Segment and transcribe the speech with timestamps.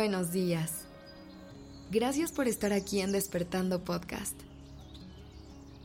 [0.00, 0.86] buenos días.
[1.90, 4.34] Gracias por estar aquí en Despertando Podcast.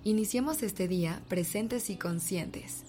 [0.05, 2.85] Iniciemos este día presentes y conscientes.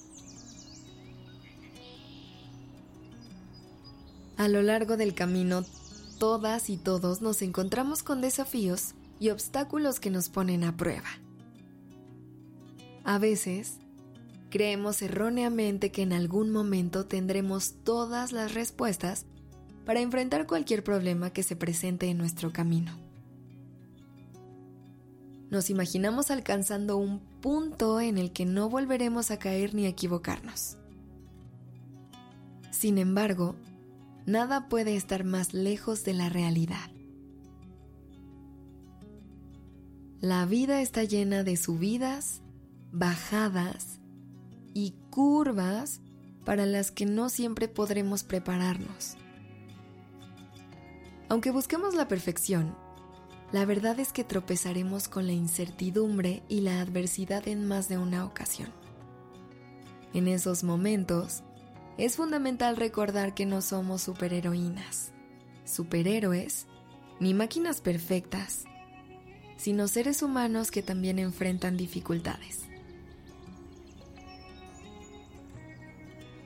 [4.37, 5.65] A lo largo del camino,
[6.21, 11.09] todas y todos nos encontramos con desafíos y obstáculos que nos ponen a prueba.
[13.03, 13.79] A veces,
[14.49, 19.27] creemos erróneamente que en algún momento tendremos todas las respuestas
[19.87, 22.93] para enfrentar cualquier problema que se presente en nuestro camino.
[25.49, 30.77] Nos imaginamos alcanzando un punto en el que no volveremos a caer ni a equivocarnos.
[32.73, 33.55] Sin embargo,
[34.27, 36.91] nada puede estar más lejos de la realidad.
[40.21, 42.43] La vida está llena de subidas,
[42.91, 44.01] bajadas
[44.75, 46.01] y curvas
[46.45, 49.17] para las que no siempre podremos prepararnos.
[51.29, 52.77] Aunque busquemos la perfección,
[53.53, 58.25] la verdad es que tropezaremos con la incertidumbre y la adversidad en más de una
[58.25, 58.73] ocasión.
[60.15, 61.43] En esos momentos,
[61.99, 65.13] es fundamental recordar que no somos superheroínas,
[65.65, 66.67] superhéroes,
[67.21, 68.65] ni máquinas perfectas,
[69.57, 72.69] sino seres humanos que también enfrentan dificultades.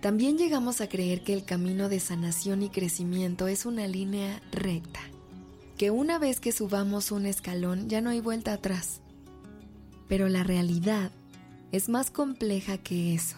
[0.01, 5.01] También llegamos a creer que el camino de sanación y crecimiento es una línea recta,
[5.77, 9.03] que una vez que subamos un escalón ya no hay vuelta atrás.
[10.09, 11.12] Pero la realidad
[11.71, 13.37] es más compleja que eso.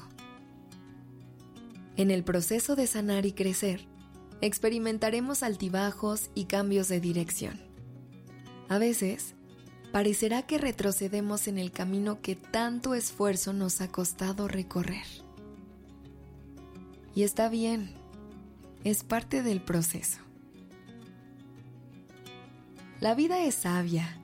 [1.96, 3.86] En el proceso de sanar y crecer,
[4.40, 7.60] experimentaremos altibajos y cambios de dirección.
[8.68, 9.34] A veces,
[9.90, 15.21] parecerá que retrocedemos en el camino que tanto esfuerzo nos ha costado recorrer.
[17.14, 17.90] Y está bien,
[18.84, 20.18] es parte del proceso.
[23.00, 24.18] La vida es sabia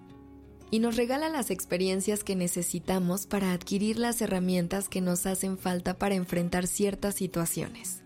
[0.70, 5.98] y nos regala las experiencias que necesitamos para adquirir las herramientas que nos hacen falta
[5.98, 8.02] para enfrentar ciertas situaciones.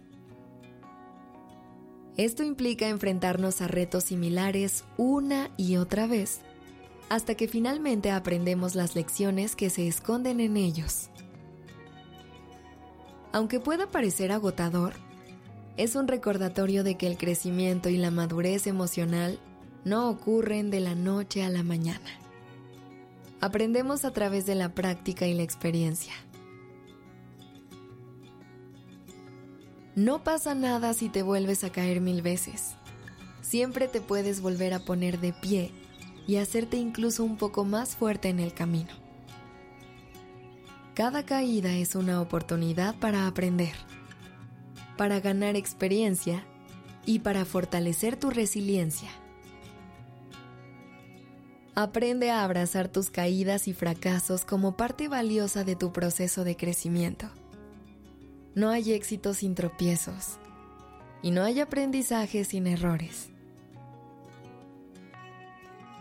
[2.16, 6.40] Esto implica enfrentarnos a retos similares una y otra vez,
[7.08, 11.08] hasta que finalmente aprendemos las lecciones que se esconden en ellos.
[13.32, 14.92] Aunque pueda parecer agotador,
[15.76, 19.38] es un recordatorio de que el crecimiento y la madurez emocional
[19.84, 22.10] no ocurren de la noche a la mañana.
[23.40, 26.12] Aprendemos a través de la práctica y la experiencia.
[29.96, 32.74] No pasa nada si te vuelves a caer mil veces.
[33.40, 35.70] Siempre te puedes volver a poner de pie
[36.26, 39.01] y hacerte incluso un poco más fuerte en el camino.
[40.94, 43.72] Cada caída es una oportunidad para aprender,
[44.98, 46.44] para ganar experiencia
[47.06, 49.08] y para fortalecer tu resiliencia.
[51.74, 57.30] Aprende a abrazar tus caídas y fracasos como parte valiosa de tu proceso de crecimiento.
[58.54, 60.36] No hay éxito sin tropiezos
[61.22, 63.30] y no hay aprendizaje sin errores.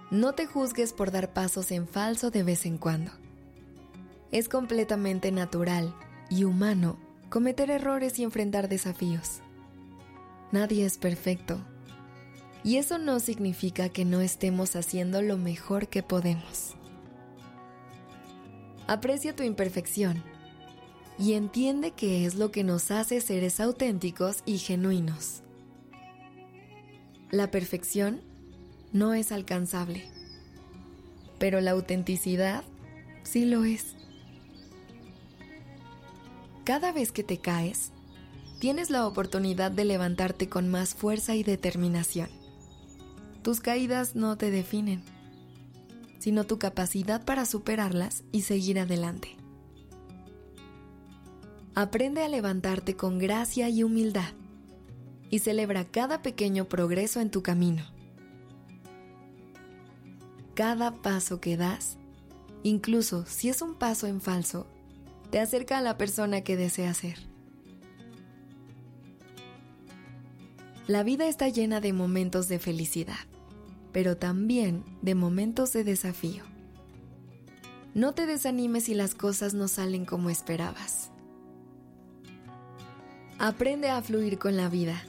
[0.10, 3.21] No te juzgues por dar pasos en falso de vez en cuando.
[4.32, 5.94] Es completamente natural
[6.30, 6.98] y humano
[7.30, 9.42] cometer errores y enfrentar desafíos.
[10.52, 11.60] Nadie es perfecto.
[12.64, 16.76] Y eso no significa que no estemos haciendo lo mejor que podemos.
[18.88, 20.24] Aprecia tu imperfección
[21.18, 25.42] y entiende que es lo que nos hace seres auténticos y genuinos.
[27.32, 28.22] La perfección
[28.92, 30.06] no es alcanzable,
[31.40, 32.64] pero la autenticidad
[33.24, 33.96] sí lo es.
[36.64, 37.92] Cada vez que te caes,
[38.60, 42.30] tienes la oportunidad de levantarte con más fuerza y determinación.
[43.42, 45.04] Tus caídas no te definen,
[46.20, 49.36] sino tu capacidad para superarlas y seguir adelante.
[51.74, 54.34] Aprende a levantarte con gracia y humildad
[55.32, 57.84] y celebra cada pequeño progreso en tu camino.
[60.54, 61.98] Cada paso que das,
[62.62, 64.68] incluso si es un paso en falso,
[65.32, 67.18] te acerca a la persona que desea ser.
[70.88, 73.16] La vida está llena de momentos de felicidad,
[73.94, 76.44] pero también de momentos de desafío.
[77.94, 81.12] No te desanimes si las cosas no salen como esperabas.
[83.40, 85.02] Aprende a fluir con la vida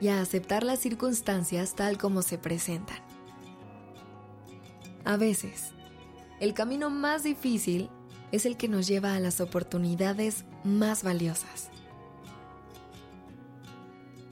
[0.00, 2.98] y a aceptar las circunstancias tal como se presentan.
[5.04, 5.72] A veces,
[6.40, 7.88] el camino más difícil
[8.32, 11.70] es el que nos lleva a las oportunidades más valiosas.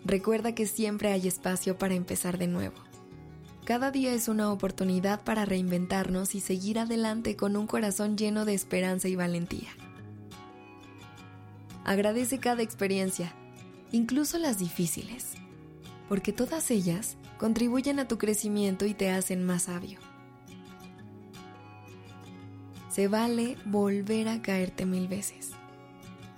[0.05, 2.77] Recuerda que siempre hay espacio para empezar de nuevo
[3.65, 8.53] Cada día es una oportunidad para reinventarnos y seguir adelante con un corazón lleno de
[8.53, 9.71] esperanza y valentía.
[11.85, 13.33] Agradece cada experiencia,
[13.91, 15.33] incluso las difíciles,
[16.11, 19.99] porque todas ellas contribuyen a tu crecimiento y te hacen más sabio.
[22.95, 25.51] Se vale volver a caerte mil veces,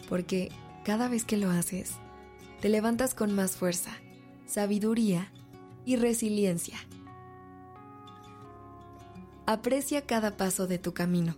[0.09, 0.51] porque
[0.87, 1.91] cada vez que lo haces,
[2.63, 3.91] te levantas con más fuerza,
[4.47, 5.31] sabiduría
[5.85, 6.79] y resiliencia.
[9.45, 11.37] Aprecia cada paso de tu camino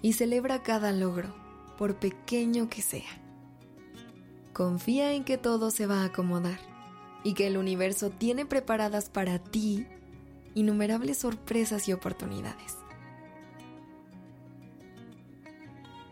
[0.00, 1.34] y celebra cada logro,
[1.76, 3.20] por pequeño que sea.
[4.54, 6.58] Confía en que todo se va a acomodar
[7.22, 9.86] y que el universo tiene preparadas para ti
[10.54, 12.87] innumerables sorpresas y oportunidades.